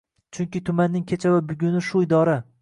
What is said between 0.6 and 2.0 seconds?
tumanning kecha va buguni